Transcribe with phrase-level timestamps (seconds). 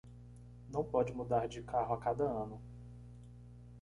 [0.71, 2.59] Não pode mudar de carro a cada ano